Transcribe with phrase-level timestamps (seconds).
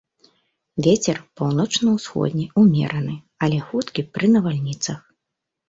[0.87, 3.13] Вецер паўночна-усходні ўмераны,
[3.47, 4.99] але хуткі пры навальніцах.